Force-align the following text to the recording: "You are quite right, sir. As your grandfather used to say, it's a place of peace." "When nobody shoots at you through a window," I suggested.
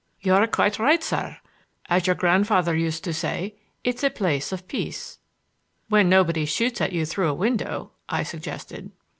"You 0.19 0.33
are 0.33 0.47
quite 0.47 0.79
right, 0.79 1.03
sir. 1.03 1.37
As 1.87 2.07
your 2.07 2.15
grandfather 2.15 2.75
used 2.75 3.03
to 3.03 3.13
say, 3.13 3.53
it's 3.83 4.03
a 4.03 4.09
place 4.09 4.51
of 4.51 4.67
peace." 4.67 5.19
"When 5.89 6.09
nobody 6.09 6.45
shoots 6.45 6.81
at 6.81 6.91
you 6.91 7.05
through 7.05 7.27
a 7.27 7.35
window," 7.35 7.91
I 8.09 8.23
suggested. 8.23 8.89